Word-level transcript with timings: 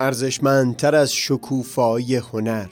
ارزشمندتر 0.00 0.94
از 0.94 1.12
شکوفایی 1.12 2.16
هنر. 2.16 2.68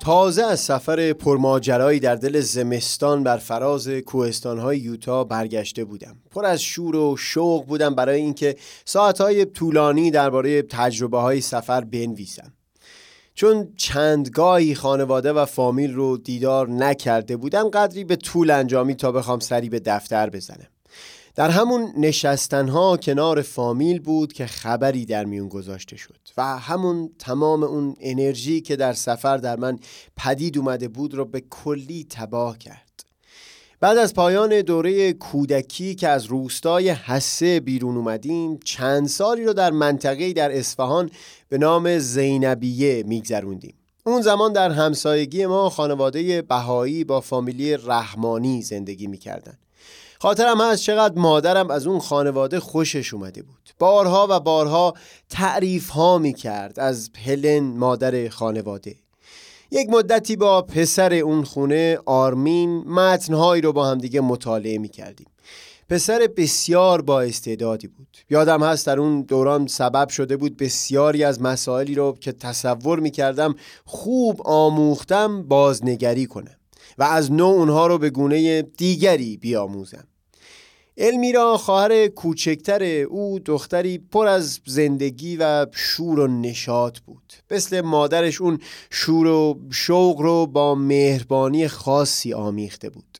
تازه 0.00 0.42
از 0.44 0.60
سفر 0.60 1.12
پرماجرایی 1.12 2.00
در 2.00 2.14
دل 2.14 2.40
زمستان 2.40 3.24
بر 3.24 3.36
فراز 3.36 3.88
کوهستانهای 3.88 4.78
یوتا 4.78 5.24
برگشته 5.24 5.84
بودم. 5.84 6.16
پر 6.30 6.44
از 6.44 6.62
شور 6.62 6.96
و 6.96 7.16
شوق 7.16 7.66
بودم 7.66 7.94
برای 7.94 8.20
اینکه 8.20 8.56
ساعتهای 8.84 9.44
طولانی 9.44 10.10
درباره 10.10 10.62
تجربه 10.62 11.18
های 11.18 11.40
سفر 11.40 11.80
بنویسم. 11.80 12.52
چون 13.42 13.72
چندگاهی 13.76 14.74
خانواده 14.74 15.32
و 15.32 15.44
فامیل 15.44 15.94
رو 15.94 16.16
دیدار 16.16 16.68
نکرده 16.68 17.36
بودم 17.36 17.68
قدری 17.68 18.04
به 18.04 18.16
طول 18.16 18.50
انجامی 18.50 18.94
تا 18.94 19.12
بخوام 19.12 19.40
سری 19.40 19.68
به 19.68 19.80
دفتر 19.80 20.30
بزنم. 20.30 20.66
در 21.34 21.50
همون 21.50 21.92
نشستنها 21.96 22.96
کنار 22.96 23.42
فامیل 23.42 24.00
بود 24.00 24.32
که 24.32 24.46
خبری 24.46 25.06
در 25.06 25.24
میون 25.24 25.48
گذاشته 25.48 25.96
شد 25.96 26.18
و 26.36 26.58
همون 26.58 27.10
تمام 27.18 27.62
اون 27.62 27.96
انرژی 28.00 28.60
که 28.60 28.76
در 28.76 28.92
سفر 28.92 29.36
در 29.36 29.56
من 29.56 29.78
پدید 30.16 30.58
اومده 30.58 30.88
بود 30.88 31.14
رو 31.14 31.24
به 31.24 31.40
کلی 31.40 32.06
تباه 32.10 32.58
کرد. 32.58 32.91
بعد 33.82 33.98
از 33.98 34.14
پایان 34.14 34.60
دوره 34.60 35.12
کودکی 35.12 35.94
که 35.94 36.08
از 36.08 36.24
روستای 36.24 36.90
حسه 36.90 37.60
بیرون 37.60 37.96
اومدیم 37.96 38.58
چند 38.64 39.08
سالی 39.08 39.44
رو 39.44 39.52
در 39.52 39.70
منطقه 39.70 40.32
در 40.32 40.58
اصفهان 40.58 41.10
به 41.48 41.58
نام 41.58 41.98
زینبیه 41.98 43.02
میگذروندیم. 43.06 43.74
اون 44.06 44.22
زمان 44.22 44.52
در 44.52 44.70
همسایگی 44.70 45.46
ما 45.46 45.70
خانواده 45.70 46.42
بهایی 46.42 47.04
با 47.04 47.20
فامیلی 47.20 47.76
رحمانی 47.76 48.62
زندگی 48.62 49.06
می‌کردن. 49.06 49.58
خاطرم 50.20 50.60
هست 50.60 50.82
چقدر 50.82 51.18
مادرم 51.18 51.70
از 51.70 51.86
اون 51.86 51.98
خانواده 51.98 52.60
خوشش 52.60 53.14
اومده 53.14 53.42
بود. 53.42 53.70
بارها 53.78 54.26
و 54.30 54.40
بارها 54.40 54.94
تعریف 55.30 55.88
ها 55.88 56.18
می 56.18 56.32
کرد 56.32 56.80
از 56.80 57.10
هلن 57.24 57.60
مادر 57.60 58.28
خانواده. 58.28 59.01
یک 59.74 59.88
مدتی 59.90 60.36
با 60.36 60.62
پسر 60.62 61.14
اون 61.14 61.44
خونه 61.44 61.98
آرمین 62.06 62.78
متنهایی 62.78 63.62
رو 63.62 63.72
با 63.72 63.86
همدیگه 63.86 64.20
مطالعه 64.20 64.78
می 64.78 64.88
کردیم 64.88 65.26
پسر 65.88 66.28
بسیار 66.36 67.02
با 67.02 67.20
استعدادی 67.20 67.88
بود. 67.88 68.16
یادم 68.30 68.62
هست 68.62 68.86
در 68.86 69.00
اون 69.00 69.22
دوران 69.22 69.66
سبب 69.66 70.08
شده 70.08 70.36
بود 70.36 70.56
بسیاری 70.56 71.24
از 71.24 71.42
مسائلی 71.42 71.94
رو 71.94 72.16
که 72.20 72.32
تصور 72.32 73.00
می 73.00 73.10
کردم 73.10 73.54
خوب 73.84 74.42
آموختم 74.44 75.42
بازنگری 75.42 76.26
کنم 76.26 76.56
و 76.98 77.02
از 77.02 77.32
نوع 77.32 77.54
اونها 77.54 77.86
رو 77.86 77.98
به 77.98 78.10
گونه 78.10 78.62
دیگری 78.62 79.36
بیاموزم. 79.36 80.04
المیرا 80.96 81.56
خواهر 81.56 82.06
کوچکتر 82.06 82.82
او 82.84 83.38
دختری 83.38 83.98
پر 83.98 84.26
از 84.26 84.60
زندگی 84.66 85.36
و 85.36 85.66
شور 85.72 86.20
و 86.20 86.26
نشاط 86.26 86.98
بود. 86.98 87.32
مثل 87.50 87.80
مادرش 87.80 88.40
اون 88.40 88.58
شور 88.90 89.26
و 89.26 89.58
شوق 89.70 90.20
رو 90.20 90.46
با 90.46 90.74
مهربانی 90.74 91.68
خاصی 91.68 92.32
آمیخته 92.32 92.90
بود. 92.90 93.18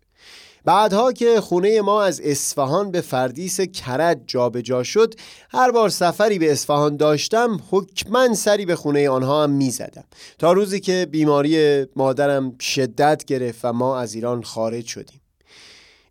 بعدها 0.64 1.12
که 1.12 1.40
خونه 1.40 1.80
ما 1.80 2.02
از 2.02 2.20
اصفهان 2.20 2.90
به 2.90 3.00
فردیس 3.00 3.60
کرد 3.60 4.22
جابجا 4.26 4.60
جا 4.60 4.82
شد 4.82 5.14
هر 5.50 5.70
بار 5.70 5.88
سفری 5.88 6.38
به 6.38 6.52
اصفهان 6.52 6.96
داشتم 6.96 7.60
حکمن 7.70 8.34
سری 8.34 8.66
به 8.66 8.76
خونه 8.76 9.10
آنها 9.10 9.42
هم 9.42 9.50
می 9.50 9.70
زدم 9.70 10.04
تا 10.38 10.52
روزی 10.52 10.80
که 10.80 11.06
بیماری 11.10 11.86
مادرم 11.96 12.58
شدت 12.58 13.24
گرفت 13.24 13.64
و 13.64 13.72
ما 13.72 13.98
از 13.98 14.14
ایران 14.14 14.42
خارج 14.42 14.86
شدیم. 14.86 15.20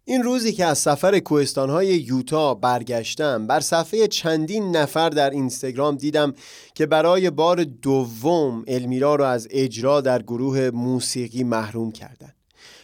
این 0.06 0.24
روزی 0.24 0.54
که 0.54 0.66
از 0.66 0.78
سفر 0.78 1.20
کوهستانهای 1.20 1.88
یوتا 1.88 2.54
برگشتم 2.54 3.48
بر 3.48 3.60
صفحه 3.60 4.08
چندین 4.08 4.76
نفر 4.76 5.10
در 5.10 5.30
اینستاگرام 5.30 5.96
دیدم 5.96 6.34
که 6.76 6.86
برای 6.86 7.30
بار 7.30 7.64
دوم 7.64 8.64
المیرا 8.68 9.16
را 9.16 9.30
از 9.30 9.48
اجرا 9.52 10.02
در 10.02 10.22
گروه 10.22 10.70
موسیقی 10.74 11.44
محروم 11.44 11.92
کردند. 11.92 12.36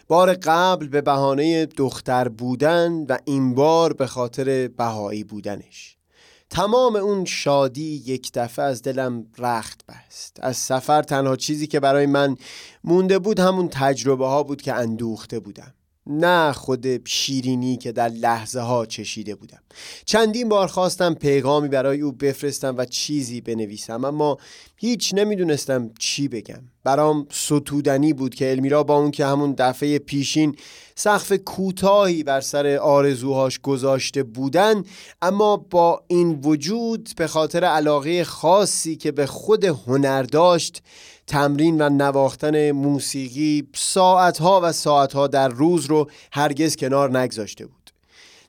بار 0.07 0.33
قبل 0.33 0.87
به 0.87 1.01
بهانه 1.01 1.65
دختر 1.65 2.27
بودن 2.27 2.91
و 3.09 3.17
این 3.25 3.55
بار 3.55 3.93
به 3.93 4.07
خاطر 4.07 4.67
بهایی 4.67 5.23
بودنش. 5.23 5.97
تمام 6.49 6.95
اون 6.95 7.25
شادی 7.25 8.03
یک 8.05 8.31
دفعه 8.33 8.65
از 8.65 8.81
دلم 8.81 9.25
رخت 9.37 9.81
بست. 9.85 10.37
از 10.41 10.57
سفر 10.57 11.01
تنها 11.01 11.35
چیزی 11.35 11.67
که 11.67 11.79
برای 11.79 12.05
من 12.05 12.37
مونده 12.83 13.19
بود 13.19 13.39
همون 13.39 13.69
تجربه 13.71 14.27
ها 14.27 14.43
بود 14.43 14.61
که 14.61 14.73
اندوخته 14.73 15.39
بودم. 15.39 15.73
نه 16.09 16.51
خود 16.51 17.07
شیرینی 17.07 17.77
که 17.77 17.91
در 17.91 18.09
لحظه 18.09 18.59
ها 18.59 18.85
چشیده 18.85 19.35
بودم. 19.35 19.59
چندین 20.05 20.49
بار 20.49 20.67
خواستم 20.67 21.13
پیغامی 21.13 21.67
برای 21.67 22.01
او 22.01 22.11
بفرستم 22.11 22.77
و 22.77 22.85
چیزی 22.85 23.41
بنویسم 23.41 24.05
اما 24.05 24.37
هیچ 24.75 25.13
نمی‌دونستم 25.13 25.91
چی 25.99 26.27
بگم. 26.27 26.61
برام 26.83 27.27
ستودنی 27.31 28.13
بود 28.13 28.35
که 28.35 28.51
المیرا 28.51 28.83
با 28.83 28.97
اون 28.97 29.11
که 29.11 29.25
همون 29.25 29.55
دفعه 29.57 29.99
پیشین 29.99 30.55
سقف 30.95 31.33
کوتاهی 31.33 32.23
بر 32.23 32.41
سر 32.41 32.77
آرزوهاش 32.81 33.59
گذاشته 33.59 34.23
بودن 34.23 34.83
اما 35.21 35.57
با 35.57 36.03
این 36.07 36.39
وجود 36.43 37.09
به 37.17 37.27
خاطر 37.27 37.63
علاقه 37.63 38.23
خاصی 38.23 38.95
که 38.95 39.11
به 39.11 39.25
خود 39.25 39.63
هنر 39.63 40.23
داشت 40.23 40.81
تمرین 41.27 41.81
و 41.81 41.89
نواختن 41.89 42.71
موسیقی 42.71 43.67
ساعتها 43.75 44.61
و 44.63 44.71
ساعتها 44.71 45.27
در 45.27 45.47
روز 45.47 45.85
رو 45.85 46.09
هرگز 46.31 46.75
کنار 46.75 47.17
نگذاشته 47.19 47.65
بود. 47.65 47.91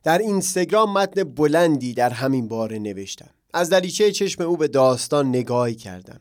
در 0.05 0.19
اینستاگرام 0.19 0.93
متن 0.93 1.25
بلندی 1.25 1.95
در 1.95 2.11
همین 2.11 2.49
باره 2.49 2.79
نوشتم. 2.79 3.31
از 3.55 3.71
دریچه 3.71 4.13
چشم 4.13 4.43
او 4.43 4.57
به 4.57 4.69
داستان 4.69 5.29
نگاهی 5.29 5.75
کردم. 5.75 6.21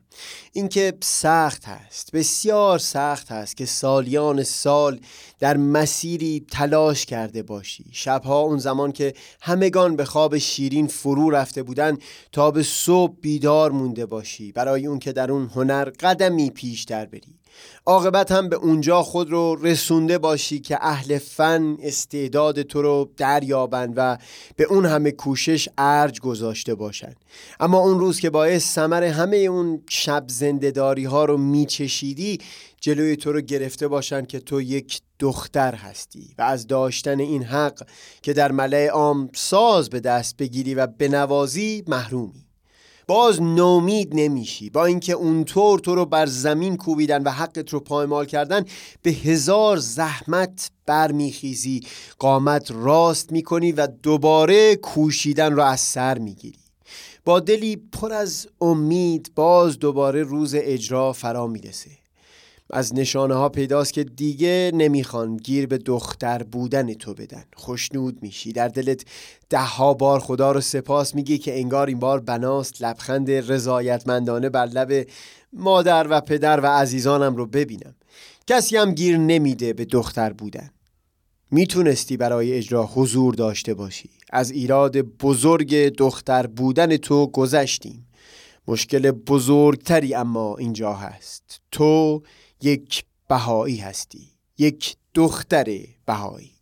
اینکه 0.53 0.93
سخت 1.03 1.65
هست 1.65 2.11
بسیار 2.11 2.79
سخت 2.79 3.31
هست 3.31 3.57
که 3.57 3.65
سالیان 3.65 4.43
سال 4.43 4.99
در 5.39 5.57
مسیری 5.57 6.45
تلاش 6.51 7.05
کرده 7.05 7.43
باشی. 7.43 7.85
شبها 7.91 8.39
اون 8.39 8.57
زمان 8.57 8.91
که 8.91 9.13
همگان 9.41 9.95
به 9.95 10.05
خواب 10.05 10.37
شیرین 10.37 10.87
فرو 10.87 11.29
رفته 11.29 11.63
بودن 11.63 11.97
تا 12.31 12.51
به 12.51 12.63
صبح 12.63 13.15
بیدار 13.21 13.71
مونده 13.71 14.05
باشی. 14.05 14.51
برای 14.51 14.87
اون 14.87 14.99
که 14.99 15.11
در 15.11 15.31
اون 15.31 15.49
هنر 15.55 15.89
قدمی 15.89 16.49
پیشتر 16.49 17.05
بری. 17.05 17.36
عاقبت 17.85 18.31
هم 18.31 18.49
به 18.49 18.55
اونجا 18.55 19.03
خود 19.03 19.31
رو 19.31 19.55
رسونده 19.61 20.17
باشی 20.17 20.59
که 20.59 20.77
اهل 20.81 21.17
فن 21.17 21.77
استعداد 21.81 22.61
تو 22.61 22.81
رو 22.81 23.09
دریابند 23.17 23.93
و 23.97 24.17
به 24.55 24.63
اون 24.63 24.85
همه 24.85 25.11
کوشش 25.11 25.69
ارج 25.77 26.19
گذاشته 26.19 26.75
باشند. 26.75 27.15
اما 27.59 27.79
اون 27.79 27.99
روز 27.99 28.19
که 28.19 28.29
باعث 28.29 28.73
سمر 28.73 29.03
همه 29.03 29.37
اون 29.37 29.83
شب 29.89 30.25
زندهداری 30.27 31.05
ها 31.05 31.25
رو 31.25 31.37
میچشیدی 31.37 32.39
جلوی 32.81 33.15
تو 33.15 33.31
رو 33.31 33.41
گرفته 33.41 33.87
باشند 33.87 34.27
که 34.27 34.39
تو 34.39 34.61
یک 34.61 35.01
دختر 35.19 35.75
هستی 35.75 36.33
و 36.37 36.41
از 36.41 36.67
داشتن 36.67 37.19
این 37.19 37.43
حق 37.43 37.87
که 38.21 38.33
در 38.33 38.51
ملع 38.51 38.87
عام 38.87 39.29
ساز 39.35 39.89
به 39.89 39.99
دست 39.99 40.37
بگیری 40.37 40.75
و 40.75 40.87
بنوازی 40.87 41.83
محرومی. 41.87 42.46
باز 43.07 43.41
نومید 43.41 44.09
نمیشی. 44.11 44.69
با 44.69 44.85
اینکه 44.85 45.13
اونطور 45.13 45.79
تو 45.79 45.95
رو 45.95 46.05
بر 46.05 46.25
زمین 46.25 46.77
کوبیدن 46.77 47.23
و 47.23 47.29
حقت 47.29 47.73
رو 47.73 47.79
پایمال 47.79 48.25
کردن 48.25 48.65
به 49.01 49.11
هزار 49.11 49.77
زحمت 49.77 50.71
برمیخیزی. 50.85 51.81
قامت 52.19 52.71
راست 52.71 53.31
می‌کنی 53.31 53.71
و 53.71 53.87
دوباره 53.87 54.75
کوشیدن 54.75 55.53
رو 55.53 55.61
از 55.61 55.79
سر 55.79 56.17
می‌گیری. 56.17 56.59
با 57.25 57.39
دلی 57.39 57.75
پر 57.91 58.13
از 58.13 58.47
امید 58.61 59.31
باز 59.35 59.79
دوباره 59.79 60.23
روز 60.23 60.55
اجرا 60.57 61.13
فرا 61.13 61.47
می‌رسه. 61.47 61.89
از 62.69 62.95
نشانه 62.95 63.33
ها 63.33 63.49
پیداست 63.49 63.93
که 63.93 64.03
دیگه 64.03 64.71
نمی‌خوان 64.73 65.37
گیر 65.37 65.67
به 65.67 65.77
دختر 65.77 66.43
بودن 66.43 66.93
تو 66.93 67.13
بدن. 67.13 67.43
خوشنود 67.55 68.17
میشی. 68.21 68.51
در 68.51 68.67
دلت 68.67 69.05
ده 69.49 69.59
ها 69.59 69.93
بار 69.93 70.19
خدا 70.19 70.51
رو 70.51 70.61
سپاس 70.61 71.15
میگی 71.15 71.37
که 71.37 71.59
انگار 71.59 71.87
این 71.87 71.99
بار 71.99 72.19
بناست. 72.19 72.81
لبخند 72.81 73.31
رضایتمندانه 73.31 74.49
بر 74.49 74.65
لب 74.65 75.07
مادر 75.53 76.07
و 76.09 76.21
پدر 76.21 76.59
و 76.59 76.65
عزیزانم 76.65 77.35
رو 77.35 77.45
ببینم. 77.45 77.95
کسی 78.47 78.77
هم 78.77 78.91
گیر 78.91 79.17
نمیده 79.17 79.73
به 79.73 79.85
دختر 79.85 80.33
بودن. 80.33 80.69
می‌تونستی 81.51 82.17
برای 82.17 82.53
اجرا 82.53 82.85
حضور 82.85 83.33
داشته 83.33 83.73
باشی. 83.73 84.09
از 84.29 84.51
ایراد 84.51 84.97
بزرگ 84.97 85.75
دختر 85.75 86.47
بودن 86.47 86.97
تو 86.97 87.27
گذشتیم. 87.27 88.07
مشکل 88.67 89.11
بزرگتری 89.11 90.13
اما 90.13 90.57
اینجا 90.57 90.93
هست. 90.93 91.61
تو 91.71 92.21
یک 92.61 93.05
بهایی 93.27 93.77
هستی 93.77 94.31
یک 94.57 94.97
دختر 95.13 95.79
بهایی. 96.05 96.56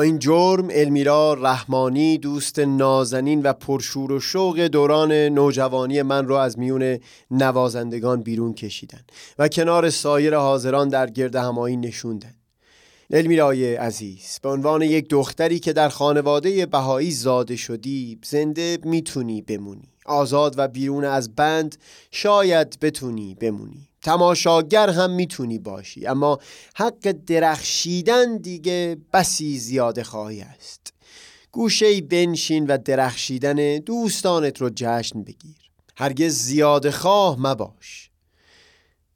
این 0.00 0.18
جرم 0.18 0.68
المیرا 0.70 1.34
رحمانی 1.34 2.18
دوست 2.18 2.58
نازنین 2.58 3.42
و 3.42 3.52
پرشور 3.52 4.12
و 4.12 4.20
شوق 4.20 4.60
دوران 4.60 5.12
نوجوانی 5.12 6.02
من 6.02 6.28
را 6.28 6.42
از 6.42 6.58
میون 6.58 6.98
نوازندگان 7.30 8.22
بیرون 8.22 8.54
کشیدن 8.54 9.00
و 9.38 9.48
کنار 9.48 9.90
سایر 9.90 10.36
حاضران 10.36 10.88
در 10.88 11.10
گرد 11.10 11.36
همایی 11.36 11.76
نشوندن. 11.76 12.34
المیرای 13.10 13.74
عزیز 13.74 14.38
به 14.42 14.48
عنوان 14.48 14.82
یک 14.82 15.08
دختری 15.08 15.58
که 15.58 15.72
در 15.72 15.88
خانواده 15.88 16.66
بهایی 16.66 17.10
زاده 17.10 17.56
شدی 17.56 18.18
زنده 18.24 18.78
می‌تونی 18.84 19.42
بمونی. 19.42 19.88
آزاد 20.06 20.54
و 20.58 20.68
بیرون 20.68 21.04
از 21.04 21.34
بند 21.34 21.76
شاید 22.10 22.78
بتونی 22.80 23.34
بمونی. 23.34 23.87
تماشاگر 24.02 24.90
هم 24.90 25.10
می‌تونی 25.10 25.58
باشی. 25.58 26.06
اما 26.06 26.38
حق 26.76 27.14
درخشیدن 27.26 28.36
دیگه 28.36 28.96
بسی 29.12 29.58
زیاده 29.58 30.04
خواهی 30.04 30.40
است. 30.40 30.92
گوشه 31.52 32.00
بنشین 32.00 32.66
و 32.66 32.78
درخشیدن 32.78 33.76
دوستانت 33.78 34.60
رو 34.60 34.70
جشن 34.74 35.22
بگیر. 35.22 35.56
هرگز 35.96 36.32
زیاده 36.32 36.90
خواه 36.90 37.36
مباش. 37.40 38.10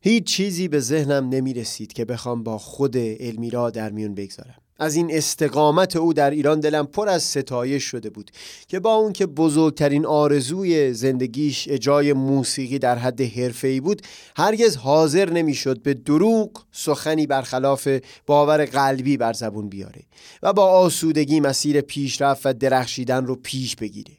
هیچ 0.00 0.25
چیزی 0.25 0.69
به 0.69 0.81
ذهنم 0.81 1.29
نمی 1.29 1.55
رسید 1.55 1.93
که 1.93 2.05
بخوام 2.05 2.43
با 2.43 2.58
خود 2.58 2.96
المیرا 2.96 3.70
در 3.70 3.90
میون 3.90 4.14
بگذارم. 4.14 4.58
از 4.82 4.94
این 4.94 5.14
استقامت 5.14 5.96
او 5.96 6.12
در 6.12 6.31
ایران 6.31 6.61
دلم 6.61 6.87
پر 6.87 7.08
از 7.08 7.23
ستایش 7.23 7.84
شده 7.84 8.11
بود 8.11 8.31
که 8.69 8.81
با 8.81 8.94
اون 8.94 9.12
که 9.12 9.26
بزرگترین 9.26 10.06
آرزوی 10.06 10.94
زندگیش 10.94 11.69
اجرای 11.70 12.12
موسیقی 12.12 12.79
در 12.79 12.99
حد 12.99 13.20
حرفه‌ای 13.20 13.81
بود 13.81 14.02
هرگز 14.37 14.76
حاضر 14.76 15.31
نمی‌شد 15.31 15.82
به 15.82 15.94
دروغ 15.94 16.50
سخنی 16.73 17.26
برخلاف 17.26 17.88
باور 18.26 18.64
قلبی 18.64 19.17
بر 19.17 19.32
زبون 19.32 19.69
بیاره 19.69 20.02
و 20.43 20.52
با 20.52 20.67
آسودگی 20.67 21.40
مسیر 21.40 21.81
پیشرفت 21.81 22.46
و 22.46 22.52
درخشیدن 22.52 23.26
رو 23.26 23.37
پیش 23.37 23.76
بگیره. 23.76 24.12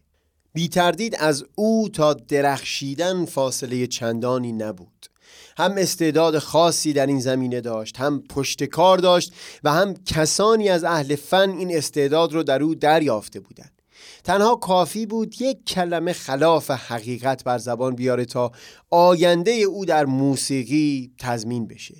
بی 0.54 0.68
تردید 0.68 1.16
از 1.20 1.46
او 1.56 1.90
تا 1.90 2.14
درخشیدن 2.14 3.26
فاصله 3.26 3.88
چندانی 3.88 4.52
نبود. 4.52 5.13
هم 5.58 5.76
استعداد 5.78 6.40
خاصی 6.40 6.94
در 6.94 7.06
این 7.06 7.20
زمینه 7.20 7.62
داشت 7.62 7.98
هم 7.98 8.24
پشت 8.30 8.64
کار 8.64 8.98
داشت 8.98 9.34
و 9.64 9.72
هم 9.72 9.94
کسانی 10.06 10.70
از 10.70 10.84
اهل 10.84 11.16
فن 11.16 11.50
این 11.50 11.78
استعداد 11.78 12.34
رو 12.34 12.44
در 12.44 12.64
او 12.64 12.76
دریافته 12.76 13.40
بودند. 13.40 13.82
تنها 14.24 14.56
کافی 14.56 15.06
بود 15.06 15.42
یک 15.42 15.66
کلمه 15.66 16.14
خلاف 16.14 16.72
حقیقت 16.72 17.44
بر 17.44 17.58
زبان 17.58 17.96
بیاره 17.96 18.26
تا 18.26 18.52
آینده 18.90 19.52
او 19.52 19.86
در 19.86 20.06
موسیقی 20.06 21.12
تضمین 21.20 21.68
بشه. 21.68 21.96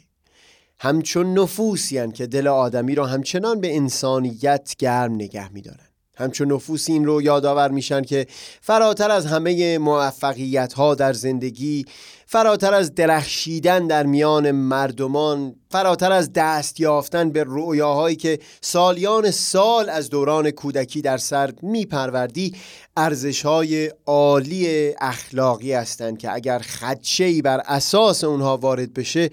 همچون 0.80 1.40
نفوسی 1.40 2.12
که 2.12 2.28
دل 2.28 2.48
آدمی 2.48 2.96
را 2.96 3.06
همچنان 3.06 3.62
به 3.62 3.76
انسانیت 3.76 4.76
گرم 4.78 5.14
نگه 5.14 5.54
میدارن 5.54 5.93
همچون 6.16 6.52
نفوس 6.52 6.90
این 6.90 7.06
رو 7.06 7.22
یادآور 7.22 7.72
میشن 7.72 8.02
که 8.02 8.28
فراتر 8.62 9.12
از 9.12 9.26
همه 9.26 9.78
موفقیت 9.78 10.74
ها 10.74 10.96
در 10.96 11.14
زندگی 11.14 11.86
فراتر 12.26 12.74
از 12.74 12.96
درخشیدن 12.96 13.88
در 13.88 14.06
میان 14.06 14.52
مردمان 14.52 15.56
فراتر 15.72 16.12
از 16.12 16.34
دست 16.34 16.80
یافتن 16.80 17.30
به 17.30 17.44
رؤیاهایی 17.48 18.16
که 18.16 18.40
سالیان 18.62 19.32
سال 19.32 19.90
از 19.90 20.10
دوران 20.10 20.52
کودکی 20.52 21.02
در 21.02 21.18
سر 21.18 21.54
میپروردی 21.62 22.56
ارزش 22.98 23.46
های 23.46 23.92
عالی 24.06 24.94
اخلاقی 25.02 25.74
هستند 25.74 26.18
که 26.18 26.34
اگر 26.34 26.60
خدشه‌ای 26.60 27.42
بر 27.42 27.62
اساس 27.66 28.24
اونها 28.24 28.58
وارد 28.58 28.94
بشه 28.94 29.30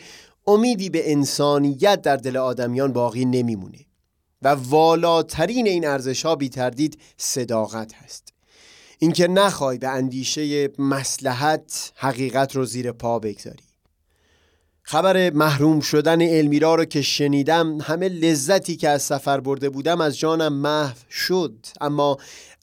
امیدی 0.46 0.90
به 0.90 1.12
انسانیت 1.12 2.02
در 2.02 2.16
دل 2.16 2.36
آدمیان 2.36 2.92
باقی 2.92 3.24
نمیمونه. 3.24 3.89
و 4.42 4.48
والاترین 4.48 5.66
این 5.66 5.86
ارزش 5.86 6.26
ها 6.26 6.36
بی 6.36 6.50
صداقت 7.16 7.94
هست. 7.94 8.32
اینکه 8.98 9.28
نخوای 9.28 9.78
به 9.78 9.88
اندیشه 9.88 10.68
مسلحت 10.78 11.92
حقیقت 11.96 12.56
رو 12.56 12.64
زیر 12.64 12.92
پا 12.92 13.18
بگذاری. 13.18 13.64
خبر 14.82 15.30
محروم 15.30 15.80
شدن 15.80 16.22
المیرا 16.22 16.74
رو 16.74 16.84
که 16.84 17.02
شنیدم 17.02 17.78
همه 17.80 18.08
لذتی 18.08 18.76
که 18.76 18.88
از 18.88 19.02
سفر 19.02 19.40
برده 19.40 19.70
بودم 19.70 20.00
از 20.00 20.18
جانم 20.18 20.52
محو 20.52 20.96
شد. 21.10 21.66
اما 21.80 22.16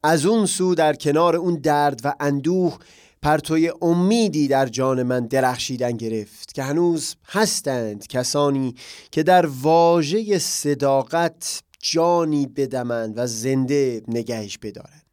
از 0.04 0.26
اون 0.26 0.46
سو 0.46 0.76
در 0.76 0.94
کنار 0.94 1.36
اون 1.36 1.56
درد 1.56 2.02
و 2.04 2.14
اندوه 2.20 2.78
پرتوی 3.22 3.72
امیدی 3.82 4.48
در 4.48 4.66
جان 4.66 5.04
من 5.04 5.28
درخشیدن 5.28 5.92
گرفت 5.92 6.54
که 6.54 6.64
هنوز 6.64 7.16
هستند 7.28 8.08
کسانی 8.08 8.76
که 9.12 9.24
در 9.24 9.46
واژه 9.46 10.40
صداقت 10.40 11.64
جانی 11.80 12.48
بدمند 12.48 13.14
و 13.18 13.28
زنده 13.28 14.02
نگهش 14.08 14.58
بدارند. 14.58 15.04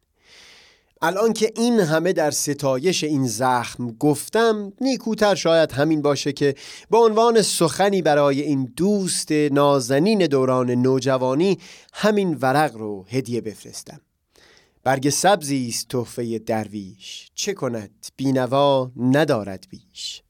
الان 1.01 1.33
که 1.33 1.51
این 1.55 1.79
همه 1.79 2.13
در 2.13 2.31
ستایش 2.31 3.03
این 3.03 3.27
زخم 3.27 3.91
گفتم 3.91 4.73
نیکوتر 4.81 5.35
شاید 5.35 5.71
همین 5.71 6.01
باشه 6.01 6.33
که 6.33 6.55
به 6.89 6.97
عنوان 6.97 7.41
سخنی 7.41 8.01
برای 8.01 8.41
این 8.41 8.73
دوست 8.77 9.31
نازنین 9.31 10.27
دوران 10.27 10.71
نوجوانی 10.71 11.57
همین 11.93 12.37
ورق 12.41 12.75
رو 12.75 13.05
هدیه 13.09 13.41
بفرستم. 13.41 14.01
برگ 14.83 15.09
سبزی 15.09 15.67
است 15.69 15.87
تحفه 15.87 16.39
درویش. 16.39 17.31
چه 17.35 17.53
کند؟ 17.53 17.91
بینوا 18.17 18.91
ندارد 18.97 19.67
بیش. 19.69 20.21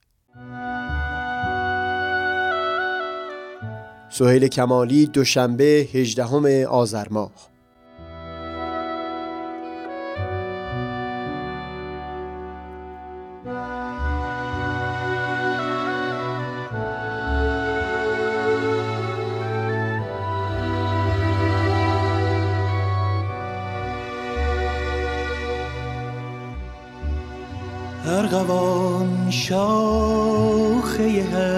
سهیل 4.18 4.48
کمالی 4.48 5.06
دوشنبه 5.06 5.88
18 5.94 6.68
آذر 6.68 7.08
ماه. 7.10 7.32
ارغوان 28.08 29.32
شاخه 29.32 31.24
هم 31.24 31.55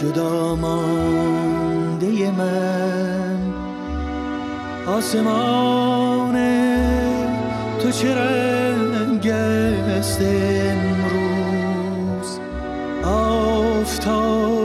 جدا 0.00 0.54
مانده 0.54 2.30
من. 2.30 3.38
آسمان 4.86 6.34
تو 7.78 7.90
چه 7.90 8.14
رنگ 8.14 9.28
است 9.28 10.20
امروز؟ 10.22 11.68
آفتابیست 13.04 14.57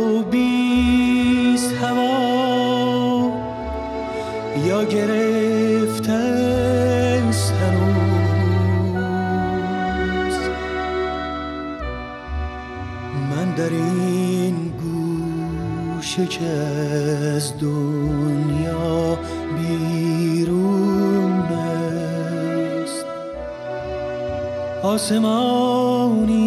گوشه 16.17 16.27
که 16.27 16.45
از 16.45 17.53
دنیا 17.59 19.17
بیرون 19.57 21.31
است. 21.31 23.05
آسمانی 24.83 26.43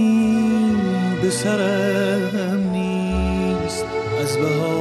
به 1.22 1.30
سرم 1.30 2.70
نیست 2.72 3.84
از 4.22 4.36
بهاران 4.36 4.75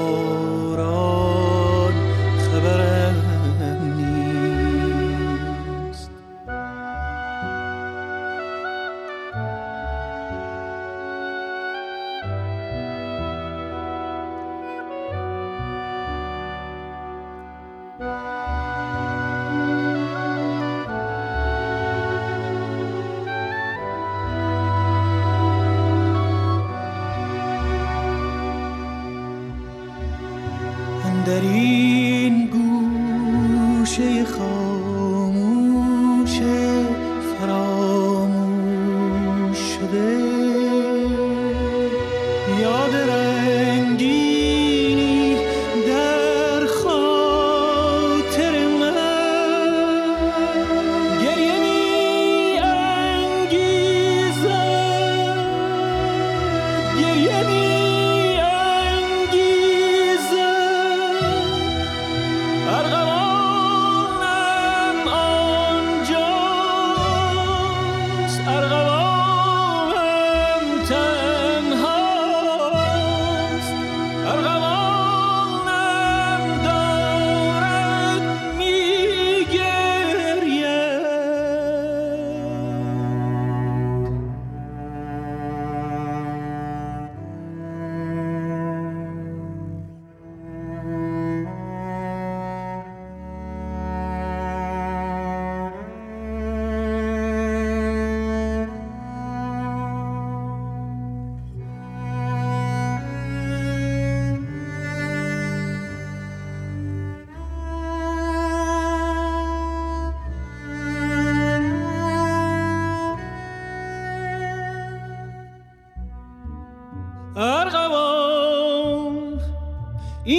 deriva. 31.26 32.05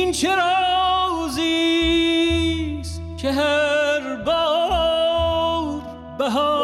این 0.07 0.13
چه 0.13 0.29
رازیست 0.37 1.83
که 3.19 3.33
هر 3.33 4.17
بار 4.17 5.83
بهار 6.19 6.56